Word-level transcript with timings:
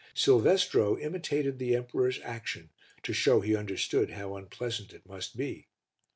Silvestro 0.15 0.97
imitated 0.97 1.59
the 1.59 1.75
emperor's 1.75 2.19
action 2.23 2.71
to 3.03 3.13
show 3.13 3.39
he 3.39 3.55
understood 3.55 4.09
how 4.13 4.35
unpleasant 4.35 4.93
it 4.93 5.05
must 5.05 5.37
be. 5.37 5.67